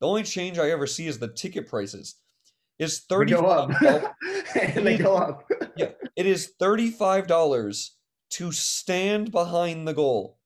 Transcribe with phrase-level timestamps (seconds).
[0.00, 2.16] The only change I ever see is the ticket prices.
[2.78, 3.70] It's They thirty go up.
[4.60, 5.48] and they go up.
[5.76, 7.96] Yeah, it is thirty-five dollars
[8.30, 10.38] to stand behind the goal.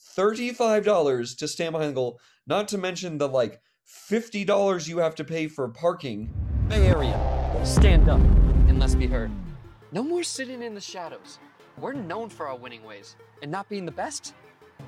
[0.00, 2.20] Thirty-five dollars to stand behind the goal.
[2.46, 6.32] Not to mention the like fifty dollars you have to pay for parking.
[6.68, 8.20] Bay Area, stand up
[8.68, 9.30] and let's be heard.
[9.92, 11.38] No more sitting in the shadows.
[11.78, 14.34] We're known for our winning ways, and not being the best,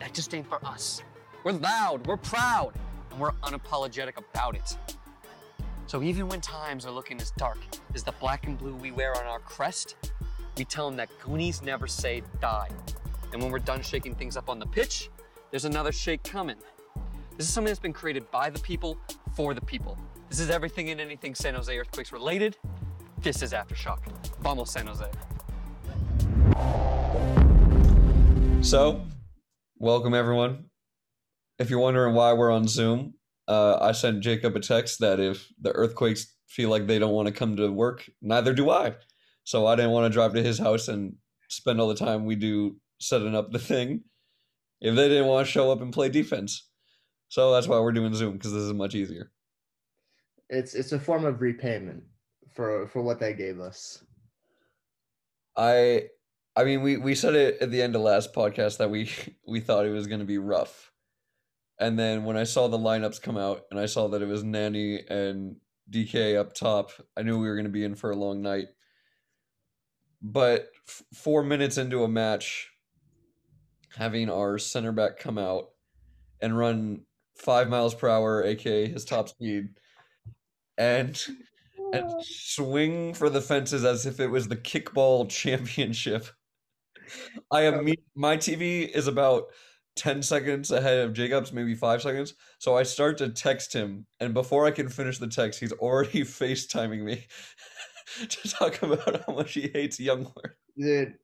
[0.01, 1.03] that just ain't for us.
[1.45, 2.83] We're loud, we're proud, and
[3.19, 4.77] we're unapologetic about it.
[5.87, 7.59] So even when times are looking as dark
[7.95, 9.97] as the black and blue we wear on our crest,
[10.57, 12.69] we tell them that Goonies never say die.
[13.33, 15.11] And when we're done shaking things up on the pitch,
[15.51, 16.57] there's another shake coming.
[17.37, 18.99] This is something that's been created by the people,
[19.33, 19.97] for the people.
[20.29, 22.57] This is everything and anything San Jose Earthquakes related.
[23.23, 24.01] This is Aftershock.
[24.41, 25.07] Vamos, San Jose.
[28.61, 29.07] So,
[29.79, 30.68] welcome everyone.
[31.59, 33.15] If you're wondering why we're on Zoom,
[33.49, 37.27] uh, I sent Jacob a text that if the earthquakes feel like they don't want
[37.27, 38.95] to come to work, neither do I.
[39.45, 41.15] So I didn't want to drive to his house and
[41.49, 44.03] spend all the time we do setting up the thing
[44.81, 46.69] if they didn't want to show up and play defense.
[47.29, 49.31] So that's why we're doing Zoom because this is much easier.
[50.49, 52.03] It's it's a form of repayment
[52.55, 54.03] for for what they gave us.
[55.57, 56.05] I
[56.57, 59.11] I mean we we said it at the end of last podcast that we
[59.47, 60.93] we thought it was going to be rough.
[61.81, 64.43] And then when I saw the lineups come out and I saw that it was
[64.43, 65.57] Nani and
[65.91, 68.67] DK up top, I knew we were going to be in for a long night.
[70.21, 72.71] But f- 4 minutes into a match
[73.97, 75.71] having our center back come out
[76.41, 77.03] and run
[77.37, 79.69] 5 miles per hour aka his top speed
[80.77, 81.27] and
[81.93, 86.27] and swing for the fences as if it was the kickball championship.
[87.51, 89.45] I am my TV is about
[89.99, 92.35] 10 seconds ahead of Jacob's, maybe five seconds.
[92.59, 96.21] So I start to text him, and before I can finish the text, he's already
[96.25, 97.27] FaceTiming me
[98.29, 100.55] to talk about how much he hates Jungwirth.
[100.79, 101.15] Dude,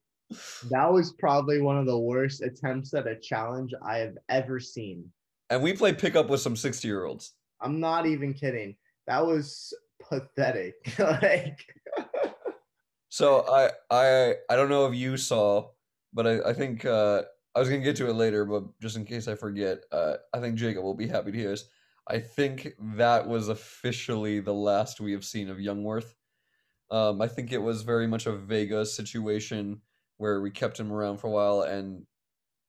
[0.70, 5.10] that was probably one of the worst attempts at a challenge I have ever seen.
[5.50, 7.32] And we play pickup with some 60 year olds.
[7.60, 8.76] I'm not even kidding.
[9.06, 9.72] That was
[10.08, 10.74] pathetic.
[10.98, 11.64] like
[13.14, 15.68] So I I I don't know if you saw,
[16.12, 17.22] but I, I think uh,
[17.54, 20.40] I was gonna get to it later, but just in case I forget, uh, I
[20.40, 21.66] think Jacob will be happy to hear this.
[22.08, 26.14] I think that was officially the last we have seen of Jungwirth.
[26.90, 29.80] Um, I think it was very much a Vega situation
[30.18, 32.06] where we kept him around for a while, and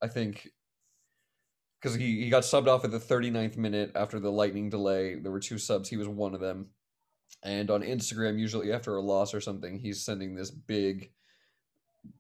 [0.02, 0.50] I think
[1.86, 5.32] because he, he got subbed off at the 39th minute after the lightning delay, there
[5.32, 5.88] were two subs.
[5.88, 6.70] He was one of them.
[7.44, 11.12] And on Instagram, usually after a loss or something, he's sending this big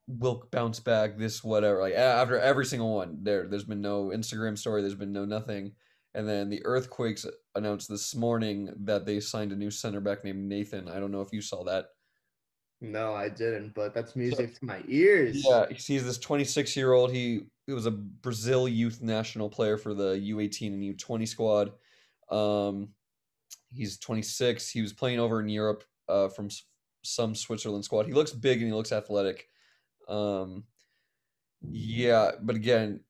[0.07, 1.81] will bounce back, this whatever.
[1.81, 5.73] Like after every single one, there there's been no Instagram story, there's been no nothing.
[6.13, 7.25] And then the Earthquakes
[7.55, 10.87] announced this morning that they signed a new center back named Nathan.
[10.87, 11.87] I don't know if you saw that.
[12.81, 15.43] no, I didn't, but that's music to my ears.
[15.45, 17.11] Yeah, he's this 26 year old.
[17.11, 21.71] He he was a Brazil youth national player for the U18 and U20 squad.
[22.29, 22.89] Um,
[23.71, 24.69] he's 26.
[24.69, 26.49] He was playing over in Europe uh, from
[27.03, 28.05] some Switzerland squad.
[28.05, 29.47] He looks big and he looks athletic.
[30.07, 30.63] Um,
[31.61, 33.01] yeah, but again,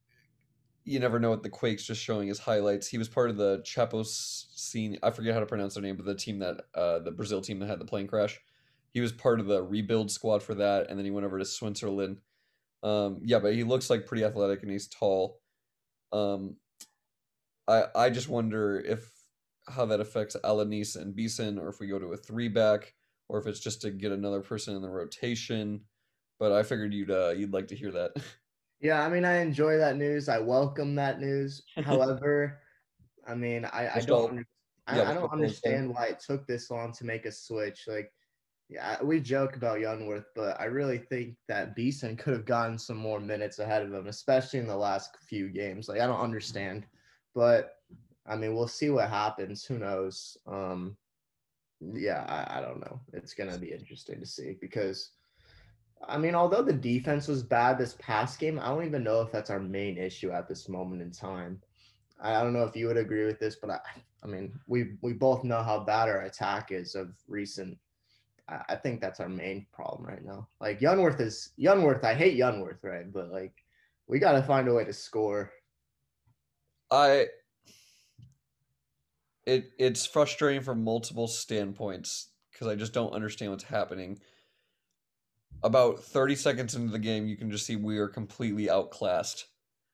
[0.86, 2.88] you never know what the Quakes just showing his highlights.
[2.88, 4.98] He was part of the Chapos scene.
[5.02, 7.60] I forget how to pronounce their name, but the team that uh, the Brazil team
[7.60, 8.40] that had the plane crash.
[8.92, 11.46] He was part of the rebuild squad for that, and then he went over to
[11.46, 12.22] Switzerland.
[12.84, 15.42] Um, yeah, but he looks like pretty athletic and he's tall.
[16.14, 16.58] Um,
[17.68, 19.12] I I just wonder if
[19.68, 22.94] how that affects Alanis and Beason, or if we go to a three back,
[23.28, 25.82] or if it's just to get another person in the rotation.
[26.40, 28.12] But I figured you'd uh, you'd like to hear that.
[28.82, 30.28] Yeah, I mean, I enjoy that news.
[30.30, 31.64] I welcome that news.
[31.76, 32.60] However,
[33.26, 34.48] I mean, I, I don't, under-
[34.94, 37.86] yeah, I, I don't understand why it took this long to make a switch.
[37.88, 38.12] Like,
[38.70, 42.98] yeah, we joke about Jungwirth, but I really think that Beason could have gotten some
[42.98, 45.88] more minutes ahead of him, especially in the last few games.
[45.88, 46.86] Like, I don't understand,
[47.34, 47.78] but
[48.28, 49.64] I mean, we'll see what happens.
[49.66, 50.38] Who knows?
[50.46, 50.98] Um,
[51.80, 53.00] yeah, I, I don't know.
[53.14, 55.12] It's gonna be interesting to see because.
[56.08, 59.32] I mean, although the defense was bad this past game, I don't even know if
[59.32, 61.62] that's our main issue at this moment in time.
[62.22, 63.80] I don't know if you would agree with this, but I,
[64.24, 67.78] I mean, we we both know how bad our attack is of recent.
[68.48, 70.48] I, I think that's our main problem right now.
[70.62, 72.04] Like Jungwirth is Jungwirth.
[72.04, 73.12] I hate Jungwirth, right?
[73.12, 73.54] But like,
[74.08, 75.52] we got to find a way to score.
[76.92, 77.28] I
[79.46, 84.20] it it's frustrating from multiple standpoints because I just don't understand what's happening.
[85.66, 89.48] About 30 seconds into the game, you can just see we are completely outclassed.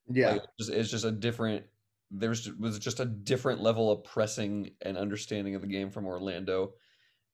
[0.09, 1.63] Yeah, Like, it's, just, it's just a different
[2.11, 6.73] there's was just a different level of pressing and understanding of the game from Orlando.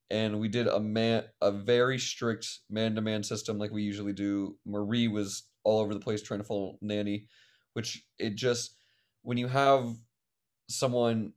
[0.10, 4.14] And we did a man a very strict man to man system like we usually
[4.14, 4.56] do.
[4.66, 7.28] Marie was all over the place trying to follow Nani,
[7.74, 8.76] which it just
[9.24, 9.96] when you have
[10.70, 11.34] someone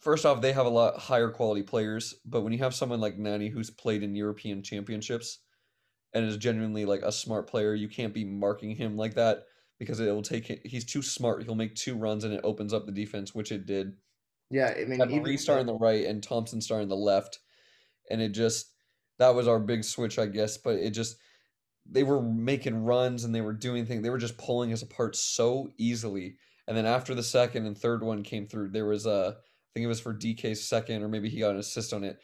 [0.00, 3.18] first off they have a lot higher quality players, but when you have someone like
[3.18, 5.38] Nani who's played in European championships
[6.12, 9.44] and is genuinely like a smart player, you can't be marking him like that
[9.78, 11.44] because it will take he's too smart.
[11.44, 13.94] He'll make two runs and it opens up the defense, which it did.
[14.50, 17.38] Yeah, I mean, Had Marie star on the right and Thompson star on the left,
[18.10, 18.72] and it just
[19.18, 20.56] that was our big switch, I guess.
[20.56, 21.16] But it just
[21.88, 24.02] they were making runs and they were doing things.
[24.02, 26.36] They were just pulling us apart so easily.
[26.66, 29.36] And then after the second and third one came through, there was a
[29.74, 32.18] think it was for DK's second, or maybe he got an assist on it.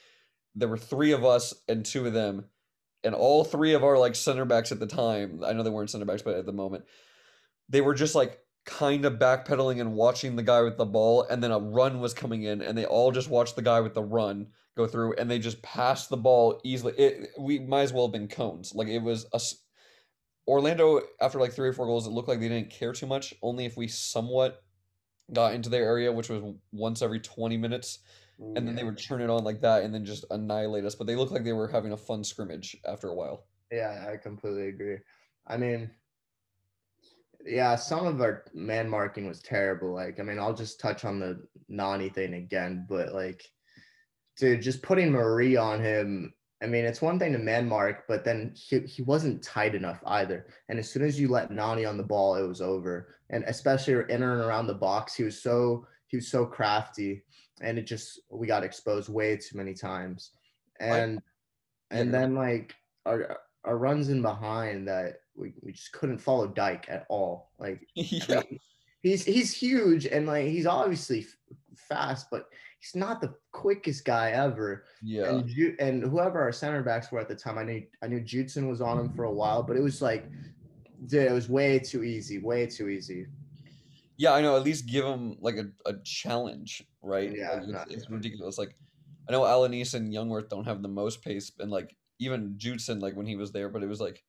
[0.55, 2.47] There were three of us and two of them,
[3.05, 5.43] and all three of our like center backs at the time.
[5.45, 6.85] I know they weren't center backs, but at the moment,
[7.69, 11.43] they were just like kind of backpedaling and watching the guy with the ball and
[11.43, 14.03] then a run was coming in and they all just watched the guy with the
[14.03, 18.09] run go through and they just passed the ball easily it, we might as well
[18.09, 19.41] have been cones like it was a
[20.49, 23.33] orlando after like three or four goals it looked like they didn't care too much
[23.41, 24.65] only if we somewhat
[25.33, 26.43] got into their area which was
[26.73, 28.01] once every 20 minutes
[28.39, 31.07] and then they would turn it on like that and then just annihilate us but
[31.07, 34.69] they looked like they were having a fun scrimmage after a while yeah i completely
[34.69, 34.99] agree
[35.47, 35.91] i mean
[37.47, 39.95] yeah, some of our man marking was terrible.
[39.95, 43.45] Like, I mean, I'll just touch on the Nani thing again, but like,
[44.37, 46.33] dude, just putting Marie on him.
[46.63, 50.01] I mean, it's one thing to man mark, but then he, he wasn't tight enough
[50.07, 50.47] either.
[50.69, 53.15] And as soon as you let Nani on the ball, it was over.
[53.29, 57.25] And especially in and around the box, he was so he was so crafty,
[57.61, 60.31] and it just we got exposed way too many times.
[60.81, 61.21] And
[61.91, 62.75] and then like
[63.05, 67.51] our our runs in behind that we, we just couldn't follow Dike at all.
[67.59, 68.25] Like yeah.
[68.29, 68.61] I mean,
[69.03, 72.49] he's he's huge and like he's obviously f- fast, but
[72.87, 74.85] he's not the quickest guy ever.
[75.03, 78.07] yeah And Ju- and whoever our center backs were at the time, I knew I
[78.07, 80.31] knew Judson was on him for a while, but it was like,
[81.07, 83.27] dude, it was way too easy, way too easy.
[84.17, 84.57] Yeah, I know.
[84.57, 87.33] At least give him like a, a challenge, right?
[87.37, 88.59] Yeah, Like, it's, not- it's ridiculous.
[88.59, 88.77] Like
[89.29, 93.17] I know Alanis and Jungwirth don't have the most pace, and like even Judson, like
[93.17, 94.23] when he was there, but it was like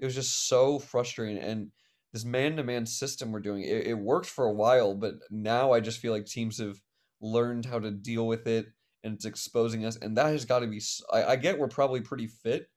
[0.00, 1.38] it was just so frustrating.
[1.38, 1.70] And
[2.12, 5.72] this man to man system we're doing, it, it worked for a while, but now
[5.72, 6.80] I just feel like teams have
[7.20, 8.66] learned how to deal with it,
[9.04, 9.96] and it's exposing us.
[9.96, 12.68] And that has got to be—I get we're probably pretty fit,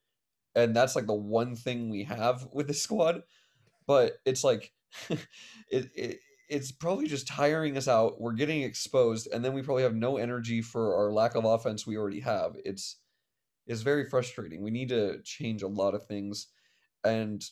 [0.56, 3.24] and that's like the one thing we have with the squad,
[3.88, 4.72] but it's like
[5.10, 6.20] it, it
[6.50, 8.20] it's probably just tiring us out.
[8.20, 11.86] We're getting exposed, and then we probably have no energy for our lack of offense
[11.86, 12.56] we already have.
[12.66, 12.98] It's
[13.68, 14.64] it's very frustrating.
[14.64, 16.48] We need to change a lot of things,
[17.04, 17.44] and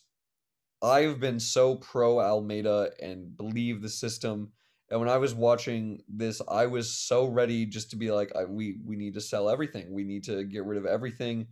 [0.81, 4.51] I've been so pro Almeyda and believe the system.
[4.89, 8.45] And when I was watching this, I was so ready just to be like, I,
[8.45, 9.93] we we need to sell everything.
[9.93, 11.47] We need to get rid of everything.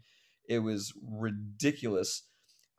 [0.48, 2.24] It was ridiculous.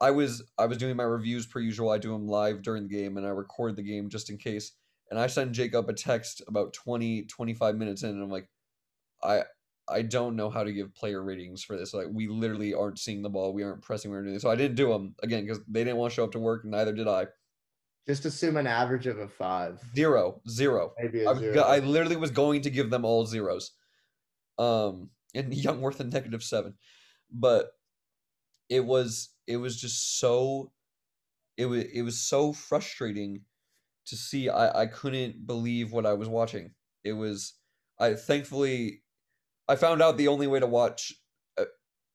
[0.01, 1.89] I was I was doing my reviews per usual.
[1.91, 4.71] I do them live during the game and I record the game just in case.
[5.09, 8.49] And I send Jacob a text about 20 25 minutes in and I'm like
[9.23, 9.43] I
[9.89, 11.93] I don't know how to give player ratings for this.
[11.93, 13.53] Like we literally aren't seeing the ball.
[13.53, 14.11] We aren't pressing.
[14.11, 14.43] We aren't doing this.
[14.43, 16.65] So I didn't do them again because they didn't want to show up to work.
[16.65, 17.27] Neither did I.
[18.07, 19.81] Just assume an average of a five.
[19.95, 20.93] Zero, zero.
[20.97, 21.53] maybe I, a zero.
[21.53, 23.71] go- I literally was going to give them all zeros.
[24.57, 26.75] Um, and Jungwirth a negative seven,
[27.31, 27.71] but
[28.69, 30.71] it was it was just so
[31.57, 33.41] it was it was so frustrating
[34.07, 34.49] to see.
[34.49, 36.71] I I couldn't believe what I was watching.
[37.03, 37.53] It was
[37.99, 39.03] I thankfully
[39.67, 41.13] I found out the only way to watch.
[41.57, 41.65] Uh,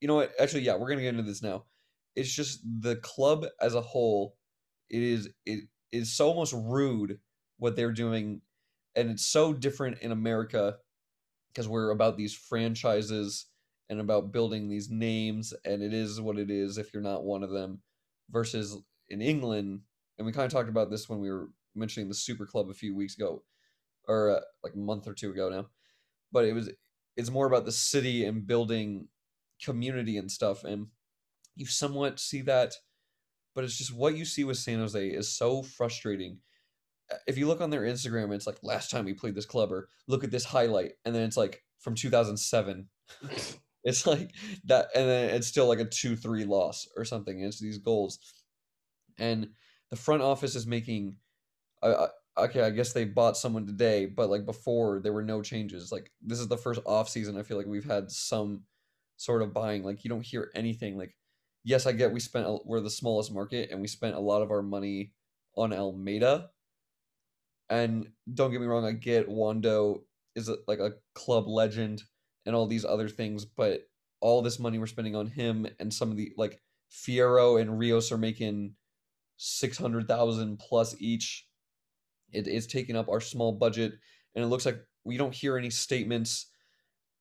[0.00, 0.32] you know what?
[0.40, 1.64] Actually, yeah, we're gonna get into this now.
[2.16, 4.36] It's just the club as a whole.
[4.90, 7.18] It is it is so almost rude
[7.58, 8.40] what they're doing,
[8.96, 10.76] and it's so different in America
[11.52, 13.46] because we're about these franchises
[13.90, 17.42] and about building these names, and it is what it is if you're not one
[17.42, 17.80] of them.
[18.30, 18.78] Versus
[19.10, 19.80] in England,
[20.16, 22.74] and we kind of talked about this when we were mentioning the Super Club a
[22.74, 23.42] few weeks ago,
[24.08, 25.66] or uh, like a month or two ago now.
[26.32, 26.70] But it was
[27.16, 29.08] it's more about the city and building
[29.62, 30.86] community and stuff, and
[31.54, 32.72] you somewhat see that,
[33.54, 36.38] but it's just what you see with San Jose is so frustrating.
[37.12, 39.72] Uh, If you look on their Instagram, it's like last time we played this club,
[39.72, 42.88] or look at this highlight, and then it's like from 2007.
[43.84, 44.30] It's like
[44.66, 47.38] that, and then it's still like a two-three loss or something.
[47.38, 48.20] And it's these goals,
[49.18, 49.48] and
[49.90, 51.16] the front office is making.
[51.82, 55.92] I, okay, I guess they bought someone today, but like before, there were no changes.
[55.92, 57.36] Like this is the first off season.
[57.36, 58.62] I feel like we've had some
[59.16, 59.82] sort of buying.
[59.82, 60.96] Like you don't hear anything.
[60.96, 61.16] Like
[61.64, 64.50] yes, I get we spent we're the smallest market, and we spent a lot of
[64.50, 65.12] our money
[65.56, 66.50] on Almeyda,
[67.68, 70.04] And don't get me wrong, I get Wondo
[70.34, 72.02] is a, like a club legend
[72.46, 73.88] and all these other things, but
[74.20, 78.12] all this money we're spending on him and some of the like Fierro and Rios
[78.12, 78.74] are making
[79.36, 81.46] six hundred thousand plus each.
[82.32, 83.92] It is taking up our small budget,
[84.34, 86.51] and it looks like we don't hear any statements.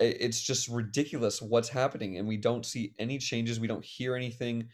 [0.02, 3.60] It's just ridiculous what's happening, and we don't see any changes.
[3.60, 4.68] We don't hear anything.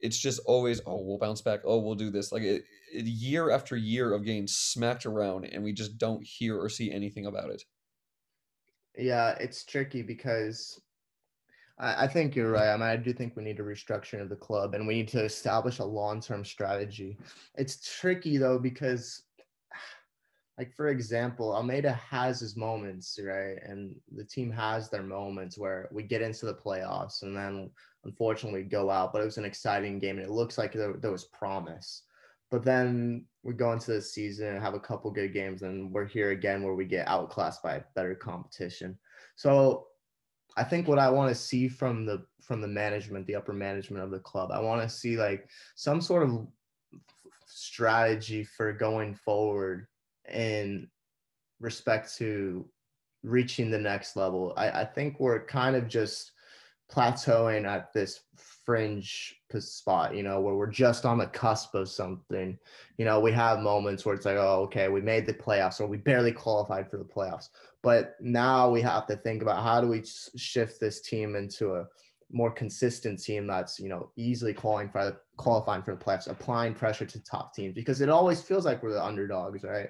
[0.00, 1.60] It's just always, oh, we'll bounce back.
[1.64, 2.32] Oh, we'll do this.
[2.32, 6.58] Like it, it, year after year of getting smacked around, and we just don't hear
[6.58, 7.62] or see anything about it.
[8.96, 10.80] Yeah, it's tricky because
[11.78, 12.68] I, I think you're right.
[12.68, 15.08] I mean, I do think we need a restructuring of the club and we need
[15.08, 17.16] to establish a long term strategy.
[17.56, 19.22] It's tricky though, because
[20.60, 23.56] like for example, Almeyda has his moments, right?
[23.64, 27.70] And the team has their moments where we get into the playoffs and then
[28.04, 29.10] unfortunately go out.
[29.10, 32.02] But it was an exciting game and it looks like there, there was promise.
[32.50, 36.04] But then we go into the season and have a couple good games, and we're
[36.04, 38.98] here again where we get outclassed by better competition.
[39.36, 39.86] So
[40.58, 44.04] I think what I want to see from the from the management, the upper management
[44.04, 46.46] of the club, I want to see like some sort of
[47.46, 49.86] strategy for going forward
[50.30, 50.88] in
[51.60, 52.66] respect to
[53.22, 54.52] reaching the next level.
[54.56, 56.32] I, I think we're kind of just
[56.90, 62.58] plateauing at this fringe spot, you know, where we're just on the cusp of something.
[62.98, 65.86] You know, we have moments where it's like, oh, okay, we made the playoffs or
[65.86, 67.48] we barely qualified for the playoffs.
[67.82, 70.02] But now we have to think about how do we
[70.36, 71.86] shift this team into a
[72.32, 76.74] more consistent team that's, you know, easily qualifying for the, qualifying for the playoffs, applying
[76.74, 79.88] pressure to top teams because it always feels like we're the underdogs, right?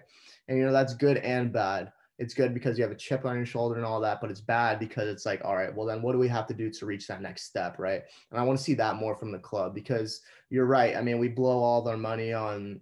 [0.49, 3.37] And you know, that's good and bad it's good because you have a chip on
[3.37, 6.02] your shoulder and all that, but it's bad because it's like, all right, well, then
[6.02, 8.02] what do we have to do to reach that next step, right?
[8.30, 10.20] And I want to see that more from the club because
[10.50, 10.94] you're right.
[10.94, 12.78] I mean, we blow all their money on,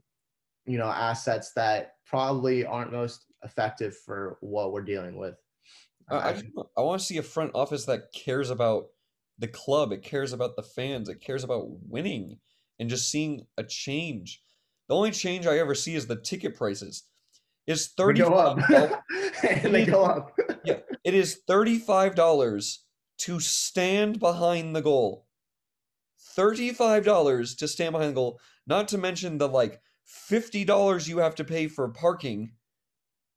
[0.66, 5.36] you know, assets that probably aren't most effective for what we're dealing with.
[6.10, 8.86] I, I, um, I want to see a front office that cares about
[9.38, 12.38] the club, it cares about the fans, it cares about winning
[12.78, 14.42] and just seeing a change.
[14.88, 17.04] The only change I ever see is the ticket prices
[17.66, 18.21] is thirty.
[18.21, 18.59] Go up,
[19.49, 20.35] and they go up.
[20.64, 22.85] yeah, it is thirty-five dollars
[23.18, 25.26] to stand behind the goal.
[26.18, 28.40] Thirty-five dollars to stand behind the goal.
[28.66, 32.52] Not to mention the like fifty dollars you have to pay for parking,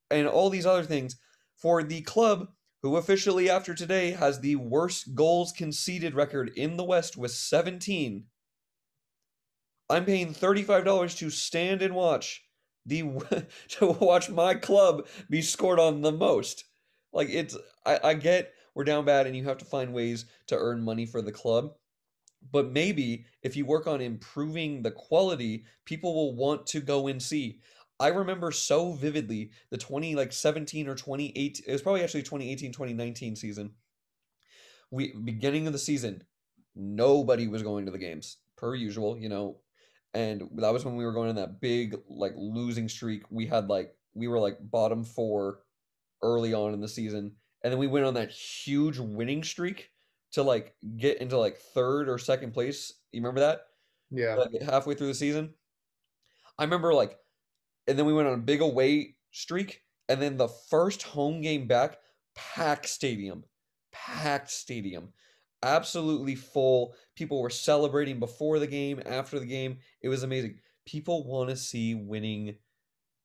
[0.09, 1.17] and all these other things
[1.57, 2.47] for the club
[2.83, 8.25] who officially after today has the worst goals conceded record in the West with 17.
[9.89, 12.43] I'm paying $35 to stand and watch
[12.85, 13.03] the
[13.69, 16.65] to watch my club be scored on the most.
[17.13, 20.57] Like it's I, I get we're down bad and you have to find ways to
[20.57, 21.73] earn money for the club.
[22.51, 27.21] But maybe if you work on improving the quality, people will want to go and
[27.21, 27.59] see.
[28.01, 32.71] I remember so vividly the 20 like 17 or 28 it was probably actually 2018
[32.71, 33.71] 2019 season.
[34.89, 36.23] We beginning of the season,
[36.75, 39.57] nobody was going to the games per usual, you know,
[40.15, 43.23] and that was when we were going on that big like losing streak.
[43.29, 45.59] We had like we were like bottom four
[46.23, 49.91] early on in the season, and then we went on that huge winning streak
[50.31, 52.93] to like get into like third or second place.
[53.11, 53.67] You remember that?
[54.09, 54.35] Yeah.
[54.35, 55.53] Like halfway through the season,
[56.57, 57.17] I remember like,
[57.87, 61.67] and then we went on a big away streak, and then the first home game
[61.67, 61.97] back,
[62.35, 63.43] packed stadium,
[63.91, 65.13] packed stadium
[65.63, 66.95] absolutely full.
[67.15, 69.77] People were celebrating before the game, after the game.
[70.01, 70.59] It was amazing.
[70.85, 72.55] People want to see winning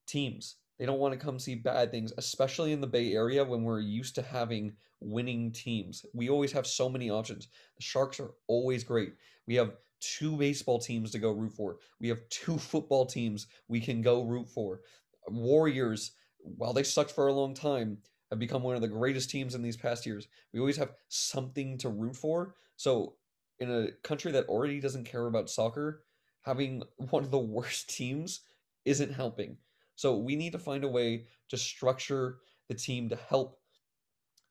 [0.06, 0.56] teams.
[0.78, 3.80] They don't want to come see bad things, especially in the Bay Area when we're
[3.80, 6.04] used to having winning teams.
[6.12, 7.48] We always have so many options.
[7.76, 9.14] The Sharks are always great.
[9.46, 11.78] We have two baseball teams to go root for.
[12.00, 14.80] We have two football teams we can go root for.
[15.28, 17.98] Warriors, while they sucked for a long time,
[18.30, 20.28] have become one of the greatest teams in these past years.
[20.52, 22.54] We always have something to root for.
[22.76, 23.14] So,
[23.58, 26.02] in a country that already doesn't care about soccer,
[26.42, 28.40] having one of the worst teams
[28.84, 29.56] isn't helping.
[29.94, 32.38] So, we need to find a way to structure
[32.68, 33.58] the team to help.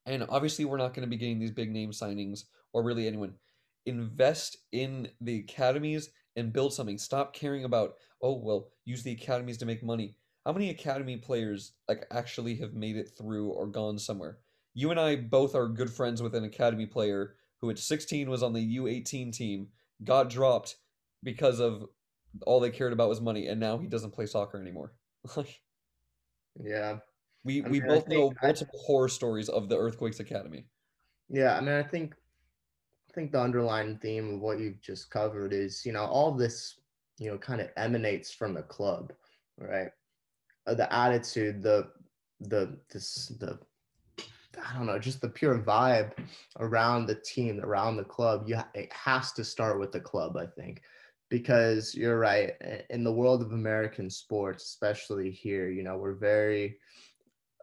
[0.06, 3.34] And obviously, we're not going to be getting these big name signings or really anyone.
[3.86, 6.98] Invest in the academies and build something.
[6.98, 10.16] Stop caring about, oh, well, use the academies to make money
[10.46, 14.38] how many academy players like actually have made it through or gone somewhere?
[14.74, 18.44] You and I both are good friends with an academy player who at 16 was
[18.44, 19.70] on the U18 team,
[20.04, 20.76] got dropped
[21.24, 21.86] because of
[22.46, 24.94] all they cared about was money, and now he doesn't play soccer anymore.
[26.62, 26.98] yeah.
[27.44, 30.66] We I we mean, both know multiple I, horror stories of the Earthquakes Academy.
[31.30, 32.14] Yeah, I mean I think
[33.16, 36.80] think the underlying theme of what you've just covered is, you know, all this,
[37.18, 39.14] you know, kind of emanates from the club,
[39.58, 39.90] right?
[40.68, 41.90] uh, the attitude, the
[42.42, 43.60] the this the
[44.64, 46.14] I don't know, just the pure vibe
[46.60, 48.46] around the team, around the club.
[48.48, 50.82] You it has to start with the club, I think,
[51.30, 52.54] because you're right.
[52.90, 56.78] In the world of American sports, especially here, you know, we're very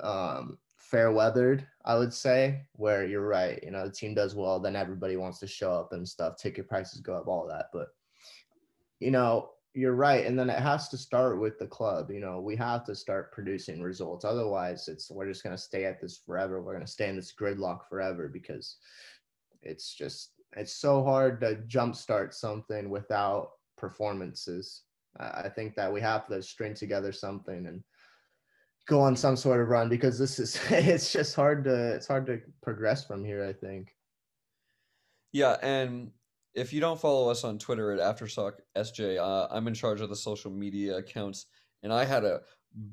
[0.03, 0.59] um,
[0.93, 2.63] fair weathered, I would say.
[2.75, 5.93] Where you're right, you know, the team does well, then everybody wants to show up
[5.93, 6.37] and stuff.
[6.37, 7.71] Ticket prices go up, all that.
[7.73, 7.89] But
[9.01, 12.41] you know, you're right and then it has to start with the club you know
[12.41, 16.19] we have to start producing results otherwise it's we're just going to stay at this
[16.19, 18.77] forever we're going to stay in this gridlock forever because
[19.63, 24.83] it's just it's so hard to jumpstart something without performances
[25.19, 27.83] i think that we have to string together something and
[28.89, 32.27] go on some sort of run because this is it's just hard to it's hard
[32.27, 33.95] to progress from here i think
[35.33, 36.11] yeah and
[36.55, 40.09] if you don't follow us on Twitter at Aftershock SJ, uh, I'm in charge of
[40.09, 41.47] the social media accounts,
[41.83, 42.41] and I had a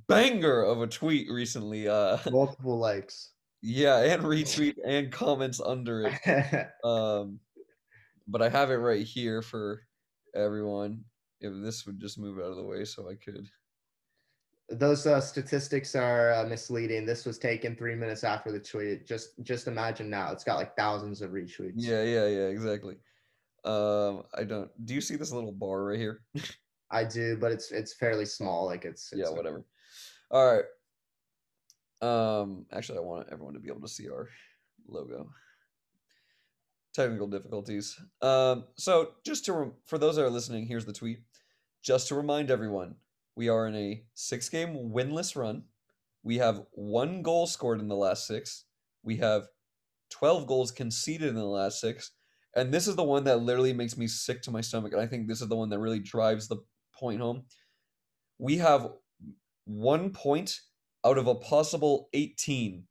[0.07, 1.87] banger of a tweet recently.
[1.87, 3.31] Uh, Multiple likes.
[3.61, 6.67] Yeah, and retweet and comments under it.
[6.83, 7.39] um,
[8.27, 9.81] but I have it right here for
[10.33, 11.03] everyone.
[11.41, 13.47] If this would just move out of the way so I could.
[14.71, 17.05] Those uh, statistics are uh, misleading.
[17.05, 19.07] This was taken three minutes after the tweet.
[19.07, 20.31] Just just imagine now.
[20.31, 21.73] It's got like thousands of retweets.
[21.75, 22.95] Yeah, yeah, yeah, exactly.
[23.65, 24.69] Um, I don't.
[24.85, 26.21] Do you see this little bar right here?
[26.91, 28.65] I do, but it's it's fairly small.
[28.65, 29.65] Like it's, it's yeah, whatever.
[30.31, 30.65] All right.
[32.01, 34.29] Um, actually, I want everyone to be able to see our
[34.87, 35.29] logo.
[36.93, 37.99] Technical difficulties.
[38.21, 41.19] Um, so just to rem- for those that are listening, here's the tweet.
[41.83, 42.95] Just to remind everyone,
[43.39, 45.63] we are in a six-game winless run.
[46.23, 48.65] We have one goal scored in the last six.
[49.01, 49.47] We have
[50.11, 52.11] twelve goals conceded in the last six
[52.55, 54.93] and this is the one that literally makes me sick to my stomach.
[54.93, 56.57] And I think this is the one that really drives the
[56.93, 57.43] point home.
[58.37, 58.89] We have
[59.65, 60.59] one point
[61.05, 62.83] out of a possible 18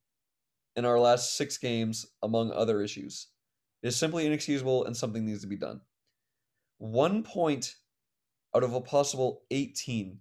[0.76, 3.28] in our last six games, among other issues.
[3.82, 5.80] It is simply inexcusable and something needs to be done.
[6.78, 7.74] One point
[8.54, 10.20] out of a possible 18.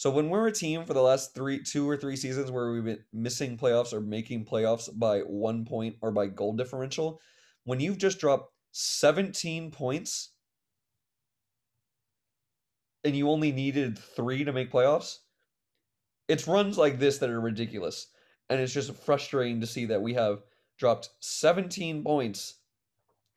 [0.00, 2.82] So when we're a team for the last three, two or three seasons where we've
[2.82, 7.20] been missing playoffs or making playoffs by one point or by goal differential,
[7.64, 10.30] when you've just dropped 17 points
[13.04, 15.18] and you only needed three to make playoffs.
[16.28, 18.06] It's runs like this that are ridiculous.
[18.48, 20.44] And it's just frustrating to see that we have
[20.78, 22.54] dropped 17 points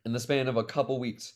[0.06, 1.34] in the span of a couple weeks.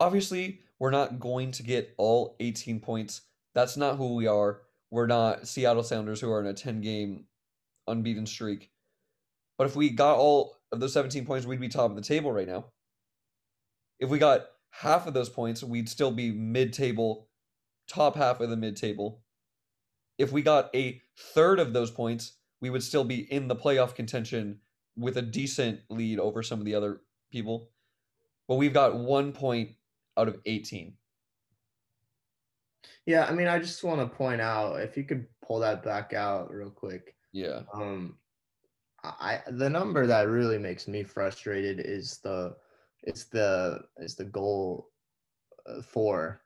[0.00, 3.20] Obviously, we're not going to get all 18 points.
[3.54, 4.62] That's not who we are.
[4.90, 7.24] We're not Seattle Sounders who are in a 10 game
[7.86, 8.70] unbeaten streak.
[9.56, 12.32] But if we got all of those 17 points, we'd be top of the table
[12.32, 12.66] right now.
[14.00, 17.28] If we got half of those points, we'd still be mid table,
[17.88, 19.22] top half of the mid table.
[20.18, 23.94] If we got a third of those points, we would still be in the playoff
[23.94, 24.60] contention
[24.96, 27.70] with a decent lead over some of the other people.
[28.48, 29.70] But we've got one point
[30.16, 30.94] out of 18.
[33.06, 36.12] Yeah, I mean, I just want to point out if you could pull that back
[36.12, 37.14] out real quick.
[37.32, 37.62] Yeah.
[37.72, 38.16] Um,
[39.02, 42.56] I the number that really makes me frustrated is the
[43.02, 44.88] it's the it's the goal
[45.66, 46.40] uh, for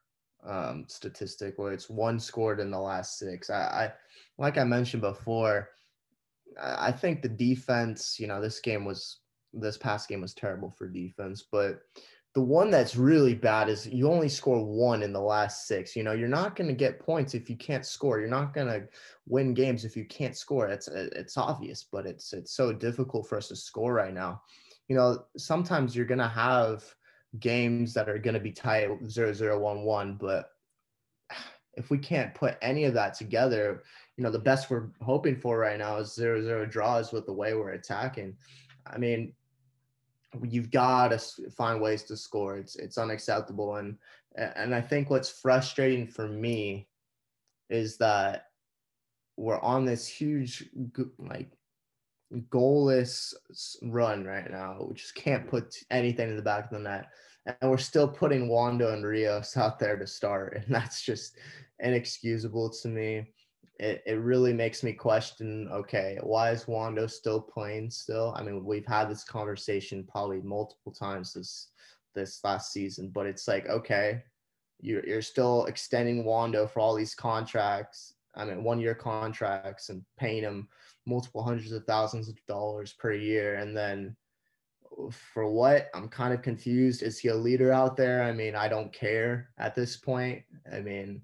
[0.45, 3.51] um, statistic where it's one scored in the last six.
[3.51, 3.93] I, I
[4.39, 5.71] like I mentioned before,
[6.61, 8.19] I think the defense.
[8.19, 9.21] You know, this game was
[9.53, 11.81] this past game was terrible for defense, but
[12.35, 15.97] the one that's really bad is you only score one in the last six.
[15.97, 18.21] You know, you're not going to get points if you can't score.
[18.21, 18.87] You're not going to
[19.27, 20.69] win games if you can't score.
[20.69, 24.43] It's uh, it's obvious, but it's it's so difficult for us to score right now
[24.89, 26.83] you know, sometimes you're going to have
[27.39, 30.51] games that are going to be tied 0 0 1 1, but
[31.75, 33.85] if we can't put any of that together,
[34.17, 37.33] you know, the best we're hoping for right now is 0 0 draws with the
[37.33, 38.35] way we're attacking.
[38.87, 39.35] I mean,
[40.43, 42.57] you've got to find ways to score.
[42.57, 43.97] It's it's unacceptable, and
[44.37, 46.89] and I think what's frustrating for me
[47.71, 48.45] is that
[49.37, 50.69] we're on this huge
[51.19, 51.51] like
[52.51, 53.33] goalless
[53.83, 54.87] run right now.
[54.89, 57.07] We just can't put anything in the back of the net.
[57.47, 60.57] And we're still putting Wondo and Rios out there to start.
[60.57, 61.37] And that's just
[61.81, 63.33] inexcusable to me.
[63.79, 68.35] It, it really makes me question okay, why is Wondo still playing still?
[68.37, 71.69] I mean, we've had this conversation probably multiple times this
[72.15, 74.23] this last season, but it's like, okay,
[74.81, 78.15] you're, you're still extending Wondo for all these contracts.
[78.35, 80.69] I mean, one year contracts and paying him
[81.07, 83.57] multiple hundreds of thousands of dollars per year.
[83.57, 84.17] And then
[85.11, 85.89] for what?
[85.95, 87.03] I'm kind of confused.
[87.03, 88.23] Is he a leader out there?
[88.23, 90.43] I mean, I don't care at this point.
[90.73, 91.23] I mean,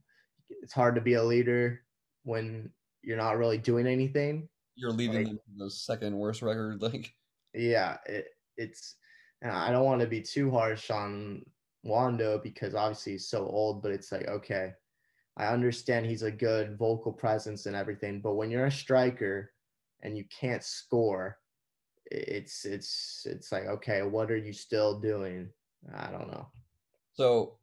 [0.49, 1.84] it's hard to be a leader
[2.25, 2.71] when
[3.03, 4.49] you're not really doing anything.
[4.75, 6.81] You're leaving Like- the second worst record.
[6.83, 7.13] Like,
[7.55, 8.97] Yeah, it, it's.
[9.43, 11.45] and I don't want to be too harsh on
[11.85, 14.73] Wondo because obviously he's so old, but it's like okay,
[15.37, 19.53] I understand he's a good vocal presence and everything, but when you're a striker
[20.03, 21.39] and you can't score,
[22.11, 25.51] it's it's it's like okay, what are you still doing?
[25.95, 26.49] I don't know.
[27.13, 27.59] so,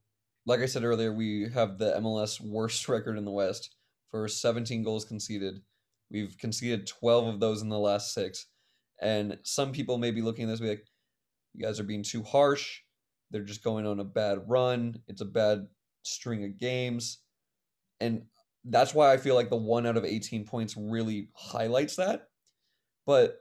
[0.45, 3.75] like I said earlier, we have the MLS worst record in the West
[4.11, 5.61] for 17 goals conceded.
[6.11, 8.47] We've conceded 12 of those in the last six.
[9.01, 10.85] And some people may be looking at this be like,
[11.53, 12.81] you guys are being too harsh.
[13.31, 14.99] They're just going on a bad run.
[15.07, 15.67] It's a bad
[16.03, 17.19] string of games.
[17.99, 18.23] And
[18.65, 22.27] that's why I feel like the one out of 18 points really highlights that.
[23.05, 23.37] But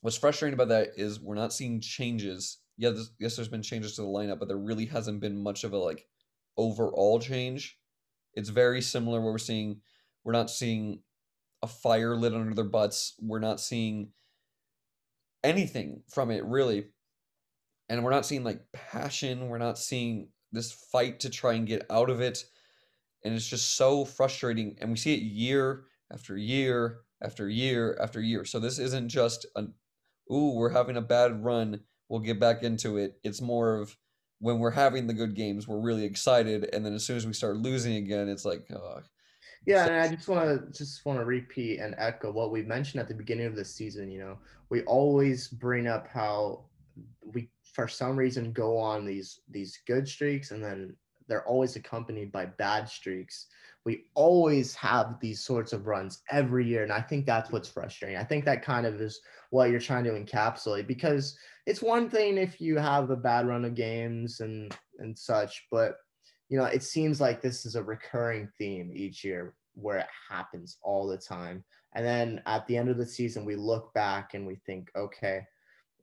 [0.00, 2.58] what's frustrating about that is we're not seeing changes.
[2.76, 5.72] Yeah, yes, there's been changes to the lineup, but there really hasn't been much of
[5.72, 6.06] a like
[6.56, 7.78] overall change.
[8.34, 9.80] It's very similar where we're seeing
[10.24, 11.00] we're not seeing
[11.62, 13.14] a fire lit under their butts.
[13.20, 14.10] We're not seeing
[15.42, 16.86] anything from it really.
[17.88, 19.48] And we're not seeing like passion.
[19.48, 22.44] We're not seeing this fight to try and get out of it.
[23.24, 24.76] And it's just so frustrating.
[24.80, 28.44] And we see it year after year after year after year.
[28.44, 29.74] So this isn't just an,
[30.32, 31.80] ooh, we're having a bad run.
[32.08, 33.18] We'll get back into it.
[33.22, 33.96] It's more of
[34.40, 36.68] when we're having the good games, we're really excited.
[36.72, 39.00] And then as soon as we start losing again, it's like, oh,
[39.66, 42.62] Yeah, So- and I just want to just want to repeat and echo what we
[42.62, 44.10] mentioned at the beginning of the season.
[44.10, 46.64] You know, we always bring up how
[47.24, 50.96] we, for some reason, go on these these good streaks, and then
[51.26, 53.46] they're always accompanied by bad streaks.
[53.86, 58.16] We always have these sorts of runs every year, and I think that's what's frustrating.
[58.18, 62.36] I think that kind of is what you're trying to encapsulate because it's one thing
[62.38, 65.96] if you have a bad run of games and and such, but
[66.54, 70.78] you know, it seems like this is a recurring theme each year where it happens
[70.82, 71.64] all the time.
[71.96, 75.48] And then at the end of the season, we look back and we think, okay,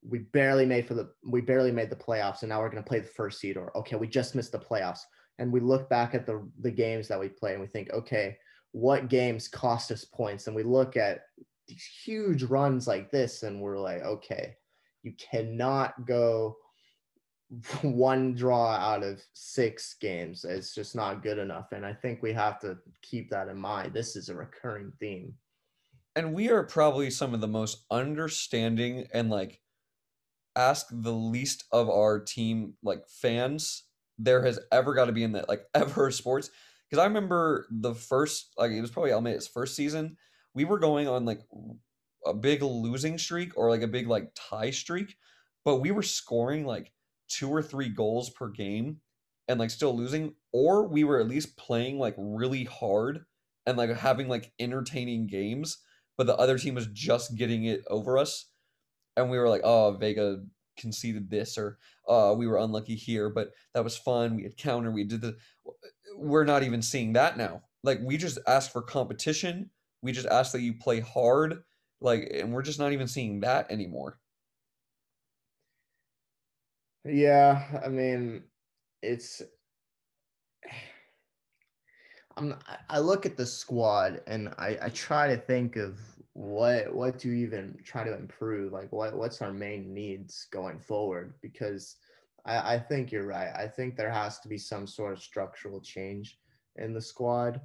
[0.03, 2.99] we barely made for the we barely made the playoffs, and now we're gonna play
[2.99, 4.99] the first seed, or okay, we just missed the playoffs.
[5.39, 8.35] And we look back at the the games that we play and we think, okay,
[8.73, 10.47] what games cost us points?
[10.47, 11.21] And we look at
[11.69, 14.57] these huge runs like this, and we're like, okay,
[15.03, 16.57] you cannot go
[17.81, 20.45] one draw out of six games.
[20.45, 21.73] It's just not good enough.
[21.73, 23.93] And I think we have to keep that in mind.
[23.93, 25.33] This is a recurring theme.
[26.15, 29.59] and we are probably some of the most understanding and like
[30.55, 33.83] ask the least of our team like fans
[34.17, 36.49] there has ever got to be in that like ever sports
[36.89, 40.17] because i remember the first like it was probably Almeyda's first season
[40.53, 41.41] we were going on like
[42.25, 45.15] a big losing streak or like a big like tie streak
[45.63, 46.91] but we were scoring like
[47.31, 48.97] two or three goals per game
[49.47, 53.25] and like still losing or we were at least playing like really hard
[53.65, 55.77] and like having like entertaining games
[56.17, 58.51] but the other team was just getting it over us.
[59.17, 60.43] And we were like oh vega
[60.77, 64.35] conceded this or uh we were unlucky here but that was fun.
[64.35, 64.91] We had counter.
[64.91, 65.37] We did the
[66.15, 67.63] we're not even seeing that now.
[67.83, 69.69] Like we just ask for competition.
[70.01, 71.63] We just ask that you play hard
[71.99, 74.17] like and we're just not even seeing that anymore
[77.05, 78.43] Yeah, I mean,
[79.01, 79.41] it's.
[82.37, 82.55] I'm.
[82.89, 85.99] I- look at the squad and I, I try to think of
[86.33, 88.71] what what to even try to improve.
[88.71, 91.33] Like what what's our main needs going forward?
[91.41, 91.97] Because
[92.45, 93.51] I, I think you're right.
[93.55, 96.37] I think there has to be some sort of structural change
[96.77, 97.59] in the squad.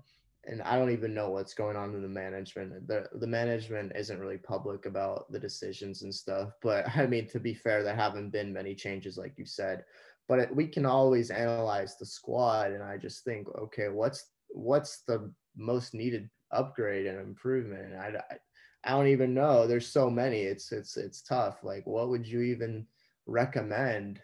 [0.47, 2.87] And I don't even know what's going on in the management.
[2.87, 6.51] The the management isn't really public about the decisions and stuff.
[6.63, 9.85] But I mean, to be fair, there haven't been many changes, like you said.
[10.29, 15.03] But it, we can always analyze the squad, and I just think, okay, what's what's
[15.07, 17.93] the most needed upgrade and improvement?
[17.93, 18.37] And I, I,
[18.85, 19.67] I don't even know.
[19.67, 20.41] There's so many.
[20.41, 21.63] It's it's it's tough.
[21.63, 22.87] Like, what would you even
[23.27, 24.21] recommend?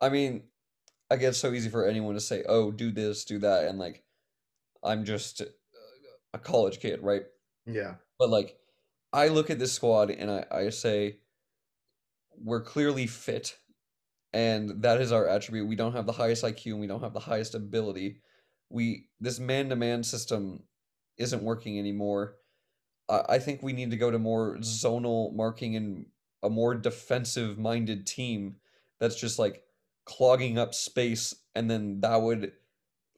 [0.00, 0.42] i mean
[1.10, 4.02] i get so easy for anyone to say oh do this do that and like
[4.82, 5.42] i'm just
[6.34, 7.22] a college kid right
[7.66, 7.94] Yeah.
[8.18, 8.56] But like,
[9.12, 11.18] I look at this squad and I, I say,
[12.40, 13.56] we're clearly fit,
[14.32, 15.66] and that is our attribute.
[15.68, 18.20] We don't have the highest IQ and we don't have the highest ability.
[18.70, 20.64] We this man to man system
[21.16, 22.36] isn't working anymore.
[23.08, 26.06] I, I think we need to go to more zonal marking and
[26.42, 28.56] a more defensive minded team
[29.00, 29.62] that's just like
[30.04, 32.52] clogging up space, and then that would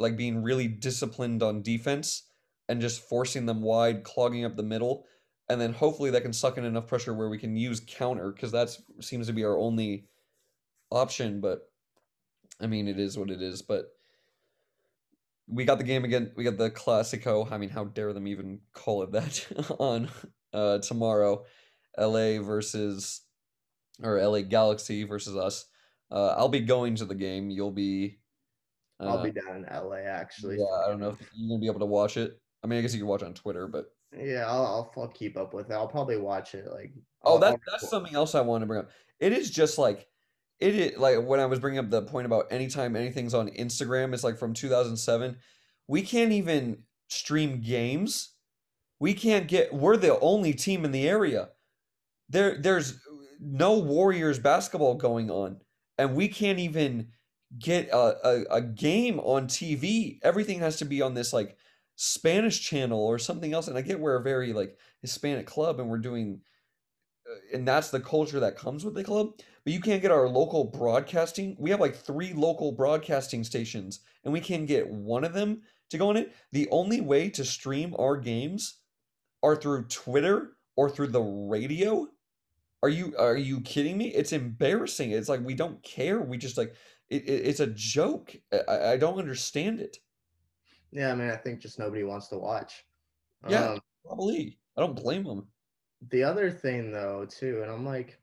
[0.00, 2.24] like being really disciplined on defense
[2.68, 5.04] and just forcing them wide, clogging up the middle,
[5.48, 8.52] and then hopefully that can suck in enough pressure where we can use counter because
[8.52, 10.06] that seems to be our only
[10.90, 11.40] option.
[11.40, 11.68] But
[12.60, 13.60] I mean, it is what it is.
[13.60, 13.86] But
[15.46, 16.32] we got the game again.
[16.36, 17.50] We got the Classico.
[17.50, 19.46] I mean, how dare them even call it that
[19.78, 20.08] on
[20.52, 21.44] uh, tomorrow?
[21.98, 23.22] LA versus
[24.02, 25.66] or LA Galaxy versus us.
[26.10, 27.50] Uh, I'll be going to the game.
[27.50, 28.19] You'll be.
[29.00, 30.58] Uh, I'll be down in LA actually.
[30.58, 32.40] Yeah, I don't know if you're gonna be able to watch it.
[32.62, 33.86] I mean, I guess you can watch on Twitter, but
[34.16, 35.72] Yeah, I'll, I'll, I'll keep up with it.
[35.74, 36.66] I'll probably watch it.
[36.70, 36.92] Like,
[37.24, 38.90] oh, I'll- that that's something else I want to bring up.
[39.18, 40.06] It is just like
[40.58, 44.12] it is like when I was bringing up the point about anytime anything's on Instagram,
[44.12, 45.36] it's like from 2007.
[45.88, 48.34] We can't even stream games.
[49.00, 49.72] We can't get.
[49.72, 51.48] We're the only team in the area.
[52.28, 53.00] There, there's
[53.40, 55.60] no Warriors basketball going on,
[55.98, 57.08] and we can't even
[57.58, 60.18] get a, a, a game on TV.
[60.22, 61.56] Everything has to be on this like
[61.96, 63.68] Spanish channel or something else.
[63.68, 66.40] And I get we're a very like Hispanic club, and we're doing,
[67.28, 69.32] uh, and that's the culture that comes with the club.
[69.64, 71.56] But you can't get our local broadcasting.
[71.58, 75.98] We have like three local broadcasting stations, and we can get one of them to
[75.98, 76.34] go on it.
[76.52, 78.76] The only way to stream our games
[79.42, 82.08] are through Twitter or through the radio.
[82.82, 84.08] Are you are you kidding me?
[84.08, 85.10] It's embarrassing.
[85.10, 86.20] It's like we don't care.
[86.20, 86.74] We just like
[87.10, 88.34] it, it, it's a joke.
[88.52, 89.98] I, I don't understand it.
[90.92, 92.84] Yeah, I mean, I think just nobody wants to watch.
[93.48, 93.70] Yeah.
[93.70, 94.58] Um, Probably.
[94.76, 95.46] I don't blame them.
[96.10, 98.18] the other thing though too and i'm like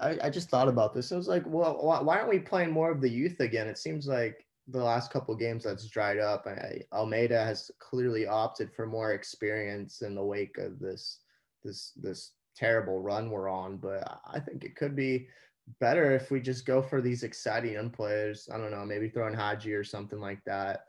[0.00, 1.12] I, I just thought about this.
[1.12, 3.66] I was like, well, why, aren't we playing more of the youth again?
[3.68, 6.46] It seems like the last couple games that's dried up.
[6.46, 11.18] I, Almeyda has clearly opted for more experience in the wake of this
[11.62, 13.76] this this terrible run we're on.
[13.76, 15.28] But I think it could be
[15.80, 18.48] better if we just go for these exciting young players.
[18.52, 20.86] I don't know, maybe throwing Haji or something like that.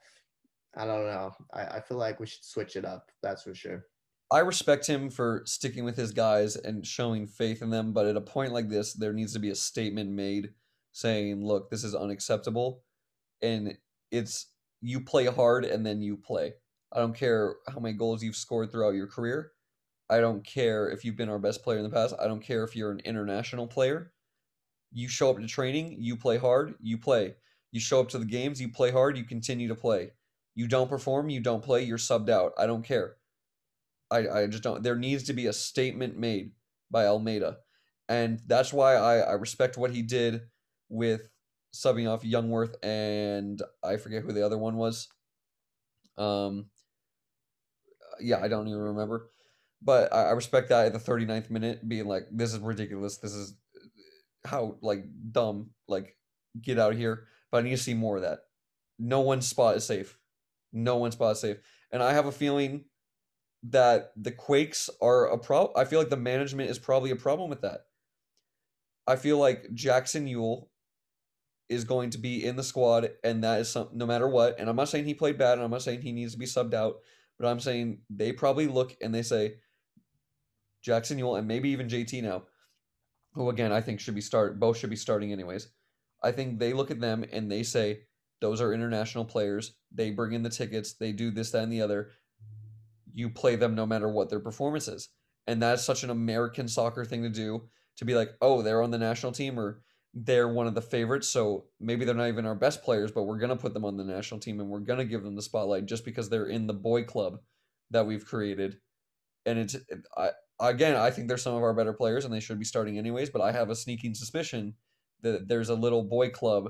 [0.76, 1.32] I don't know.
[1.54, 3.12] I, I feel like we should switch it up.
[3.24, 3.86] That's for sure.
[4.32, 8.18] I respect him for sticking with his guys and showing faith in them, but at
[8.18, 10.50] a point like this, there needs to be a statement made
[10.92, 12.84] saying, "Look, this is unacceptable."
[13.42, 13.78] And
[14.12, 14.48] it's
[14.82, 16.54] you play hard and then you play.
[16.92, 19.52] I don't care how many goals you've scored throughout your career.
[20.10, 22.16] I don't care if you've been our best player in the past.
[22.20, 24.14] I don't care if you're an international player.
[24.96, 27.36] You show up to training, you play hard, you play.
[27.74, 30.12] You show up to the games, you play hard, you continue to play.
[30.56, 32.54] You don't perform, you don't play, you're subbed out.
[32.58, 33.18] I don't care.
[34.10, 34.82] I, I just don't.
[34.82, 36.52] There needs to be a statement made
[36.90, 37.58] by Almeyda.
[38.08, 40.44] And that's why I, I respect what he did
[40.88, 41.28] with
[41.74, 45.10] subbing off Jungwirth and I forget who the other one was.
[46.18, 46.68] Um,
[48.22, 49.30] yeah, I don't even remember.
[49.82, 53.18] But I, I respect that at the 39th minute being like, this is ridiculous.
[53.18, 53.56] This is
[54.46, 55.72] how like dumb.
[55.88, 56.16] Like,
[56.62, 57.28] get out of here.
[57.52, 58.40] But I need to see more of that.
[58.98, 60.18] No one's spot is safe.
[60.72, 61.58] No one's spot is safe.
[61.92, 62.86] And I have a feeling
[63.70, 65.74] that the Quakes are a problem.
[65.76, 67.82] I feel like the management is probably a problem with that.
[69.08, 70.68] I feel like Jackson Yueill
[71.70, 74.60] is going to be in the squad, and that is some no matter what.
[74.60, 76.46] And I'm not saying he played bad, and I'm not saying he needs to be
[76.46, 76.98] subbed out,
[77.40, 79.56] but I'm saying they probably look and they say
[80.84, 82.44] Jackson Yueill and maybe even JT now,
[83.36, 85.70] who again I think should be start both should be starting anyways.
[86.24, 88.00] I think they look at them and they say
[88.42, 89.76] those are international players.
[89.92, 90.94] They bring in the tickets.
[90.94, 92.12] They do this, that, and the other.
[93.14, 95.10] You play them no matter what their performance is.
[95.48, 98.92] And that's such an American soccer thing to do to be like, oh, they're on
[98.92, 99.82] the national team or
[100.14, 101.30] they're one of the favorites.
[101.30, 104.04] So maybe they're not even our best players, but we're to put them on the
[104.04, 107.04] national team and we're to give them the spotlight just because they're in the boy
[107.04, 107.40] club
[107.92, 108.78] that we've created.
[109.46, 112.40] And it's, it, I, again, I think they're some of our better players and they
[112.40, 114.74] should be starting anyways, but I have a sneaking suspicion
[115.22, 116.70] that there's a little boy club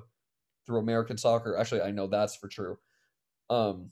[0.66, 1.58] through American soccer.
[1.58, 2.78] Actually, I know that's for true.
[3.50, 3.92] Um,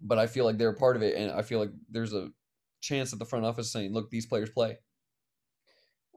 [0.00, 2.30] but I feel like they're a part of it, and I feel like there's a
[2.80, 4.78] chance that the front office saying, "Look, these players play."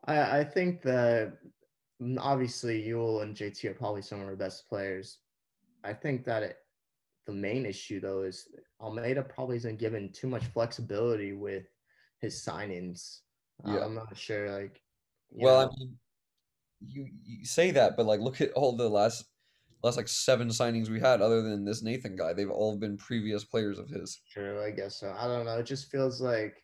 [0.05, 1.37] I, I think that
[2.17, 5.19] obviously Yueill and JT are probably some of our best players.
[5.83, 6.57] I think that it,
[7.25, 8.47] the main issue though is
[8.81, 11.65] Almeyda probably isn't given too much flexibility with
[12.21, 13.19] his signings.
[13.65, 14.61] Uh, I'm not sure.
[14.61, 14.81] Like,
[15.31, 15.95] Well, know, I mean,
[16.81, 19.25] you, you say that, but like, look at all the last
[19.83, 22.33] last like seven signings we had, other than this Nathan guy.
[22.33, 24.21] They've all been previous players of his.
[24.31, 25.15] True, I guess so.
[25.17, 25.59] I don't know.
[25.59, 26.63] It just feels like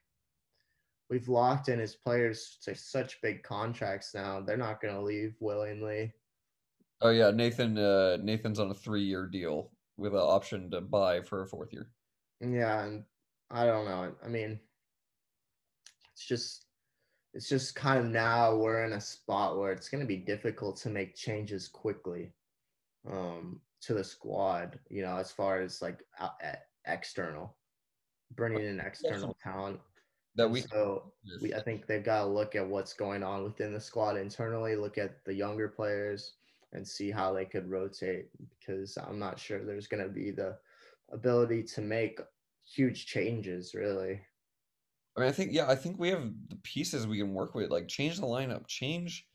[1.10, 4.42] we've locked in his players to such big contracts now.
[4.42, 6.14] They're not going to leave willingly.
[7.02, 7.78] Oh yeah, Nathan.
[7.78, 11.74] Uh, Nathan's on a three year deal with an option to buy for a fourth
[11.74, 11.92] year.
[12.40, 13.04] Yeah, and
[13.52, 14.14] I don't know.
[14.24, 14.60] I mean,
[16.22, 16.66] it's just
[17.34, 20.78] it's just kind of now we're in a spot where it's going to be difficult
[20.78, 22.34] to make changes quickly
[23.10, 27.56] um to the squad, you know, as far as like out, at external
[28.36, 29.80] bringing in external talent.
[30.36, 30.62] That we.
[30.62, 34.18] so we I think they've got to look at what's going on within the squad
[34.18, 36.36] internally, look at the younger players
[36.74, 38.28] and see how they could rotate
[38.60, 40.58] because I'm not sure there's going to be the
[41.12, 42.20] ability to make
[42.64, 43.74] huge changes.
[43.74, 44.22] Really,
[45.16, 47.70] I mean, I think yeah, I think we have the pieces we can work with.
[47.70, 49.28] Like change the lineup, change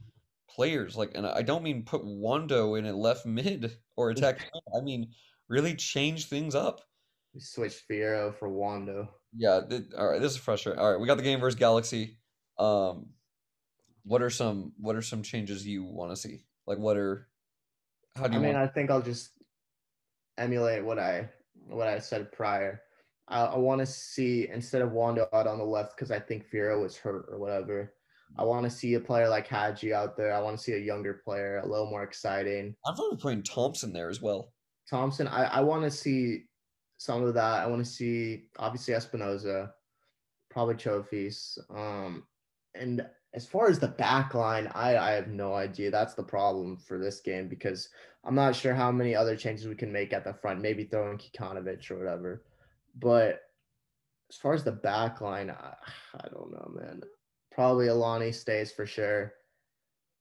[0.49, 0.97] players.
[0.97, 4.51] Like, and I don't mean put Wondo in a left mid or attack.
[4.77, 5.11] I mean
[5.49, 6.81] really change things up.
[7.35, 9.09] we switched Fierro for Wondo.
[9.37, 9.61] Yeah.
[9.69, 10.21] th- all right.
[10.21, 10.81] This is frustrating.
[10.81, 12.19] All right, we got the game versus Galaxy.
[12.59, 13.11] Um,
[14.05, 16.45] what are some what are some changes you want to see?
[16.67, 17.29] Like, what are
[18.17, 18.39] how do you?
[18.39, 18.71] I mean, want?
[18.71, 19.31] I think I'll just
[20.39, 21.29] emulate what I
[21.69, 22.81] what I said prior.
[23.29, 26.49] I, I want to see instead of Wondo out on the left because I think
[26.49, 27.93] Fierro was hurt or whatever.
[28.39, 30.33] I want to see a player like Haji out there.
[30.33, 32.75] I want to see a younger player, a little more exciting.
[32.85, 34.53] I'm probably putting Thompson there as well.
[34.91, 36.45] Thompson, I, I want to see
[36.99, 37.63] some of that.
[37.63, 39.71] I want to see obviously Espinoza,
[40.51, 41.59] probably Chofis.
[41.71, 42.25] Um,
[42.75, 45.91] and as far as the back line, I, I have no idea.
[45.91, 47.89] That's the problem for this game because
[48.25, 50.61] I'm not sure how many other changes we can make at the front.
[50.61, 52.43] Maybe throw in Kikanovic or whatever.
[52.97, 53.41] But
[54.31, 55.75] as far as the back line, I,
[56.15, 57.03] I don't know, man.
[57.53, 59.33] Probably Alani stays for sure.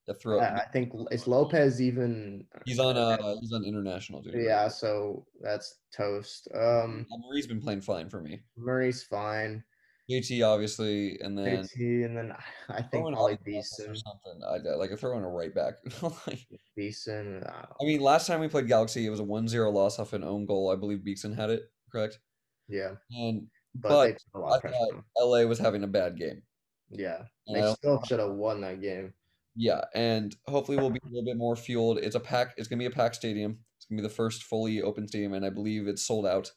[0.08, 0.40] The throw.
[0.40, 2.46] I, I think is Lopez even.
[2.66, 4.44] He's on uh he's on international duty.
[4.44, 6.48] Yeah, so that's toast.
[6.54, 8.42] Um, Uh, Murray's been playing fine for me.
[8.56, 9.64] Murray's fine.
[10.10, 12.34] JT obviously, and then JT, and then
[12.70, 13.96] I think probably Alvarez or Beason.
[13.96, 14.42] something.
[14.48, 15.74] I like I throw in a right back.
[16.28, 17.44] like, Beason.
[17.48, 20.24] I I mean, last time we played Galaxy, it was a 1-0 loss off an
[20.24, 20.72] own goal.
[20.72, 22.20] I believe Beason had it, correct?
[22.68, 25.04] Yeah, And but, But I thought.
[25.20, 26.42] LA was having a bad game.
[26.90, 29.14] Yeah, they still should have won that game.
[29.56, 31.98] yeah, and hopefully we'll be a little bit more fueled.
[31.98, 32.54] It's a pack.
[32.58, 33.60] It's gonna be a pack stadium.
[33.78, 36.52] It's gonna be the first fully open stadium, and I believe it's sold out.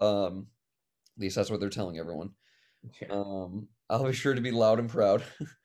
[0.00, 0.48] Um,
[1.16, 2.30] at least that's what they're telling everyone.
[3.00, 3.08] Yeah.
[3.10, 5.22] Um, I'll be sure to be loud and proud,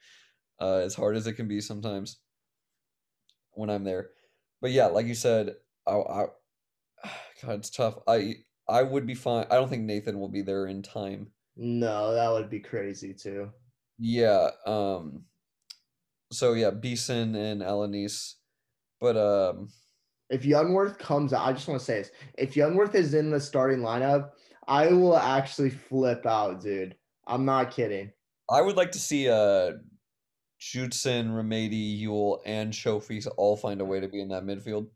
[0.61, 2.19] uh, as hard as it can be sometimes
[3.53, 4.11] when I'm there.
[4.61, 5.55] But yeah, like you said,
[5.87, 6.25] I, I
[7.41, 7.97] God, it's tough.
[8.07, 8.35] I
[8.69, 9.45] I would be fine.
[9.49, 11.31] I don't think Nathan will be there in time.
[11.57, 13.49] No, that would be crazy too.
[13.97, 14.49] Yeah.
[14.65, 15.25] Um.
[16.31, 18.35] So yeah, Beason and Alanis,
[19.01, 19.69] but um,
[20.29, 23.39] If Jungwirth comes out, I just want to say this: if Jungwirth is in the
[23.39, 24.29] starting lineup,
[24.67, 26.95] I will actually flip out, dude.
[27.27, 28.11] I'm not kidding.
[28.49, 29.71] I would like to see uh,
[30.59, 34.87] Judson, Remedi, Yueill, and Chofis all find a way to be in that midfield.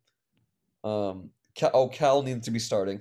[0.84, 1.32] Um.
[1.56, 3.00] Cal, oh, Cal needs to be starting.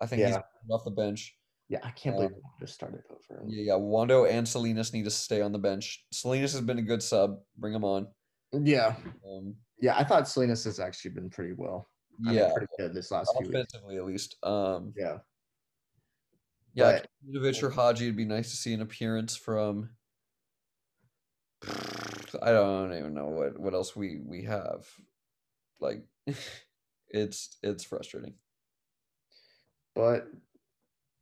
[0.00, 0.36] I think he's
[0.70, 1.36] off the bench.
[1.68, 3.42] Yeah, I can't Um, believe I just started over.
[3.48, 3.74] Yeah, yeah.
[3.76, 6.04] Wondo and Salinas need to stay on the bench.
[6.12, 7.40] Salinas has been a good sub.
[7.56, 8.06] Bring him on.
[8.52, 8.94] Yeah,
[9.28, 9.96] Um, yeah.
[9.96, 11.88] I thought Salinas has actually been pretty well.
[12.24, 13.54] I mean, yeah, pretty good this last few weeks.
[13.58, 14.36] offensively at least.
[14.42, 15.18] Um, Yeah,
[16.74, 19.90] yeah, Kinovic or Haji it'd be nice to see an appearance from.
[22.42, 24.86] I don't even know what what else we we have.
[25.80, 26.04] Like,
[27.08, 28.34] it's it's frustrating.
[29.96, 30.28] But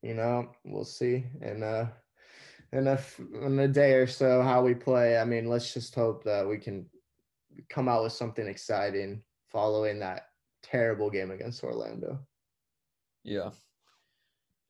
[0.03, 1.89] you know, we'll see in uh
[2.73, 2.99] in a
[3.41, 5.17] in a day or so how we play.
[5.17, 6.85] I mean, let's just hope that we can
[7.71, 10.27] come out with something exciting following that
[10.63, 12.19] terrible game against Orlando.
[13.23, 13.51] Yeah.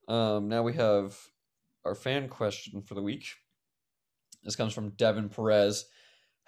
[0.07, 1.17] Um, now we have
[1.87, 3.27] our fan question for the week.
[4.43, 5.87] This comes from Devin Perez.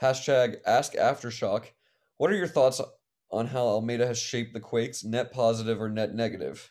[0.02, 1.64] Hashtag Ask Aftershock.
[2.18, 2.82] What are your thoughts
[3.30, 6.70] on how Almeyda has shaped the Quakes, net positive or net negative?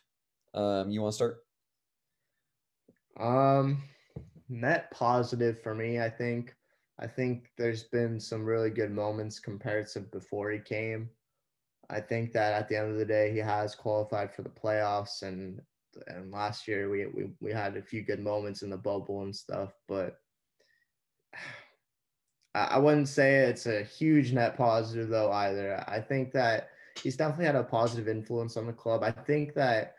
[0.56, 1.38] Um, you want to start?
[3.20, 3.84] Um,
[4.50, 6.56] net positive for me, I think.
[6.98, 11.10] I think there's been some really good moments compared to before he came.
[11.90, 15.22] I think that at the end of the day, he has qualified for the playoffs,
[15.22, 15.62] and
[16.08, 19.36] and last year we we, we had a few good moments in the bubble and
[19.36, 20.18] stuff, but
[22.56, 25.84] I, wouldn't say it's a huge net positive though either.
[25.90, 26.70] I think that
[27.04, 29.04] he's definitely had a positive influence on the club.
[29.04, 29.96] I think that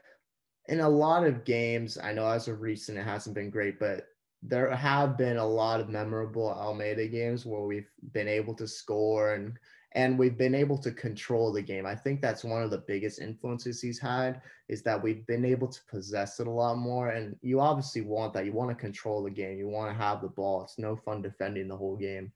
[0.68, 4.08] in a lot of games, I know as of recent it hasn't been great, but
[4.42, 9.34] there have been a lot of memorable Almeyda games where we've been able to score
[9.34, 9.58] and
[9.92, 11.86] and we've been able to control the game.
[11.86, 15.68] I think that's one of the biggest influences he's had is that we've been able
[15.68, 17.08] to possess it a lot more.
[17.08, 18.44] And you obviously want that.
[18.44, 19.56] You want to control the game.
[19.56, 20.64] You want to have the ball.
[20.64, 22.30] It's no fun defending the whole game.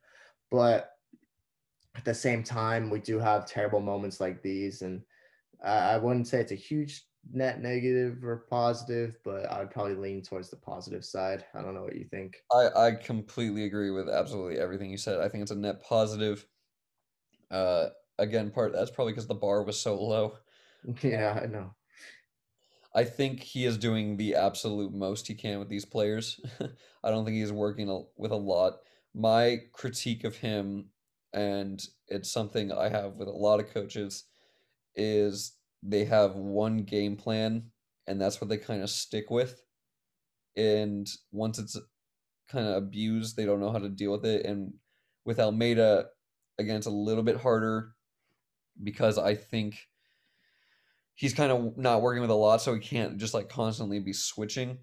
[0.51, 0.93] But
[1.97, 4.81] at the same time, we do have terrible moments like these.
[4.81, 5.03] And
[5.63, 10.51] I wouldn't say it's a huge net negative or positive, but I'd probably lean towards
[10.51, 11.45] the positive side.
[11.55, 12.45] I don't know what you think.
[12.53, 15.21] I, I completely agree with absolutely everything you said.
[15.21, 16.47] I think it's a net positive.
[17.51, 20.39] Uh, again, part that's probably because the bar was so low.
[21.03, 21.75] Yeah, I know.
[22.95, 26.41] I think he is doing the absolute most he can with these players.
[27.05, 28.81] I don't think he's working a, with a lot.
[29.15, 30.91] My critique of him,
[31.33, 34.25] and it's something I have with a lot of coaches,
[34.97, 37.71] is they have one game plan
[38.07, 39.63] and that's what they kind of stick with.
[40.57, 41.79] And once it's
[42.51, 44.45] kind of abused, they don't know how to deal with it.
[44.45, 44.75] And
[45.25, 46.07] with Almeyda,
[46.59, 47.93] again, it's a little bit harder
[48.83, 49.89] because I think
[51.15, 54.13] he's kind of not working with a lot, so he can't just like constantly be
[54.13, 54.79] switching.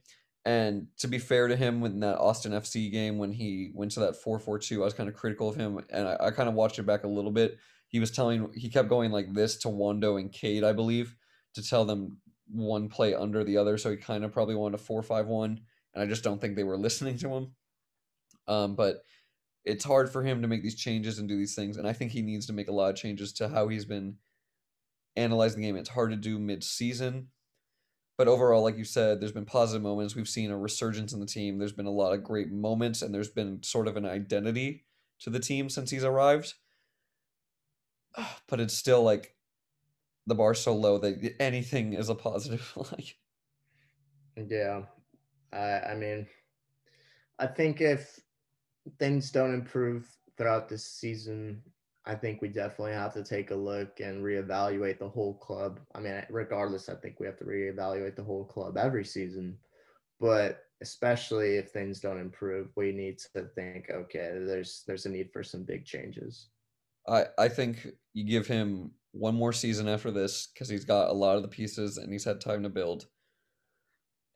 [0.45, 3.99] And to be fair to him, in that Austin FC game when he went to
[4.01, 6.47] that four four two, I was kind of critical of him, and I, I kind
[6.47, 7.57] of watched it back a little bit.
[7.87, 11.15] He was telling, he kept going like this to Wondo and Cade, I believe,
[11.55, 12.17] to tell them
[12.49, 13.77] one play under the other.
[13.77, 15.61] So he kind of probably wanted a four five one,
[15.93, 17.51] and I just don't think they were listening to him.
[18.47, 19.03] Um, but
[19.65, 22.11] it's hard for him to make these changes and do these things, and I think
[22.11, 24.15] he needs to make a lot of changes to how he's been
[25.15, 25.75] analyzing the game.
[25.75, 27.27] It's hard to do mid season
[28.17, 30.15] but overall, like you said, there's been positive moments.
[30.15, 31.59] We've seen a resurgence in the team.
[31.59, 34.85] There's been a lot of great moments, and there's been sort of an identity
[35.19, 36.55] to the team since he's arrived.
[38.47, 39.35] But it's still like
[40.25, 42.71] the bar's so low that anything is a positive.
[42.91, 43.15] like,
[44.49, 44.83] yeah,
[45.53, 46.27] I I mean,
[47.39, 48.19] I think if
[48.99, 50.07] things don't improve
[50.37, 51.61] throughout this season,
[52.05, 55.79] I think we definitely have to take a look and reevaluate the whole club.
[55.93, 59.57] I mean, regardless, I think we have to reevaluate the whole club every season.
[60.19, 65.31] But especially if things don't improve, we need to think, okay, there's there's a need
[65.31, 66.47] for some big changes.
[67.07, 71.13] I I think you give him one more season after this because he's got a
[71.13, 73.07] lot of the pieces and he's had time to build.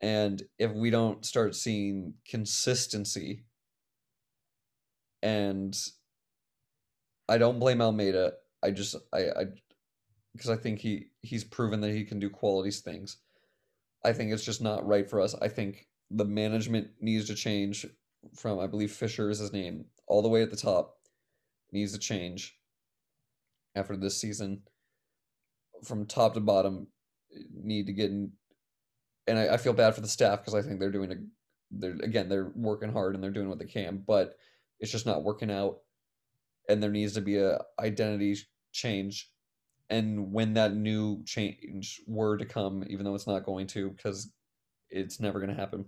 [0.00, 3.44] And if we don't start seeing consistency
[5.22, 5.76] and
[7.28, 8.34] I don't blame Almeyda.
[8.62, 9.44] I just I I
[10.34, 13.18] because I think he he's proven that he can do qualities things.
[14.04, 15.34] I think it's just not right for us.
[15.40, 17.86] I think the management needs to change
[18.34, 20.98] from I believe Fisher is his name all the way at the top
[21.72, 22.56] needs to change
[23.74, 24.62] after this season
[25.84, 26.86] from top to bottom
[27.52, 28.32] need to get in
[29.26, 31.16] and I, I feel bad for the staff because I think they're doing a
[31.70, 34.36] they're again they're working hard and they're doing what they can but
[34.80, 35.78] it's just not working out
[36.68, 38.36] and there needs to be a identity
[38.72, 39.30] change
[39.90, 44.30] and when that new change were to come even though it's not going to because
[44.90, 45.86] it's never going to happen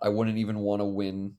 [0.00, 1.34] i wouldn't even want to win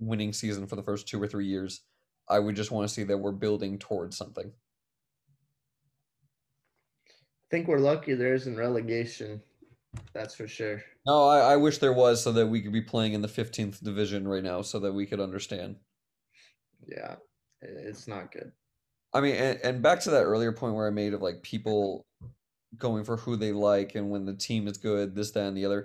[0.00, 1.82] winning season for the first two or three years
[2.28, 4.52] i would just want to see that we're building towards something
[7.46, 9.40] I think we're lucky there isn't relegation.
[10.12, 10.82] That's for sure.
[11.06, 13.82] no I, I wish there was so that we could be playing in the 15th
[13.82, 15.76] division right now so that we could understand
[16.86, 17.16] Yeah,
[17.62, 18.52] it's not good.
[19.14, 22.04] I mean, and, and back to that earlier point where I made of like people
[22.76, 25.64] going for who they like and when the team is good, this, that, and the
[25.64, 25.82] other.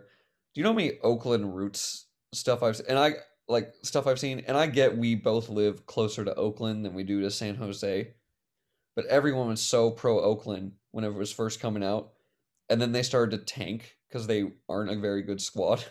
[0.53, 3.13] Do you know how many Oakland roots stuff I've and I
[3.51, 4.43] like stuff I've seen?
[4.47, 8.13] And I get we both live closer to Oakland than we do to San Jose,
[8.95, 12.13] but everyone was so pro Oakland whenever it was first coming out,
[12.69, 15.83] and then they started to tank because they aren't a very good squad,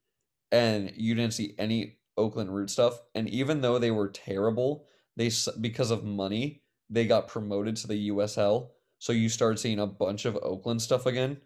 [0.52, 3.00] and you didn't see any Oakland root stuff.
[3.14, 4.86] And even though they were terrible,
[5.16, 8.68] they because of money they got promoted to the USL.
[8.98, 11.38] So you start seeing a bunch of Oakland stuff again.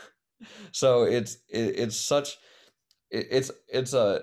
[0.72, 2.36] so it's it, it's such
[3.10, 4.22] it, it's it's a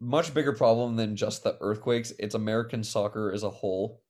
[0.00, 2.12] much bigger problem than just the earthquakes.
[2.18, 4.02] It's American soccer as a whole.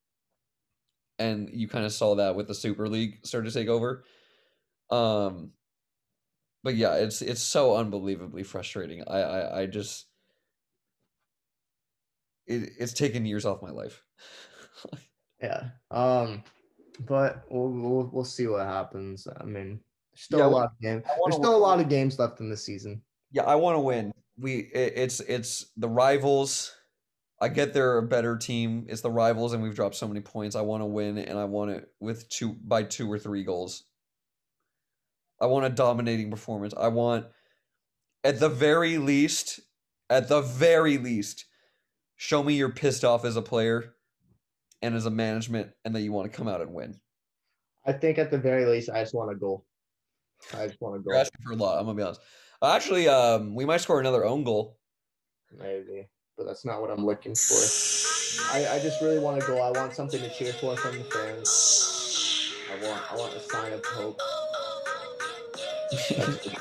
[1.18, 4.04] And you kind of saw that with the Super League start to take over.
[4.90, 5.52] Um
[6.62, 9.02] but yeah, it's it's so unbelievably frustrating.
[9.06, 10.06] I I, I just
[12.46, 14.02] it, it's taken years off my life.
[15.42, 15.70] Yeah.
[15.90, 16.44] Um,
[16.98, 19.26] but we'll we'll, we'll see what happens.
[19.40, 19.80] I mean,
[20.14, 21.02] still Yeah, a lot of games.
[21.24, 23.02] There's still a lot of games left in the season.
[23.32, 24.12] Yeah, I want to win.
[24.40, 26.74] We it, it's it's the rivals.
[27.40, 28.86] I get they're a better team.
[28.88, 30.56] It's the rivals, and we've dropped so many points.
[30.56, 33.84] I want to win, and I want it with two by two or three goals.
[35.40, 36.74] I want a dominating performance.
[36.76, 37.26] I want,
[38.24, 39.60] at the very least,
[40.10, 41.46] at the very least,
[42.16, 43.94] show me you're pissed off as a player,
[44.82, 47.00] and as a management, and that you want to come out and win.
[47.86, 49.64] I think at the very least, I just want a goal.
[50.52, 51.20] I just want a You're goal.
[51.20, 51.78] asking for a lot.
[51.78, 52.20] I'm gonna be honest.
[52.62, 54.76] Actually, um, we might score another own goal.
[55.58, 57.56] Maybe, but that's not what I'm looking for.
[58.52, 59.62] I, I just really want a goal.
[59.62, 62.52] I want something to cheer for from the fans.
[62.70, 64.20] I want I want a sign of hope.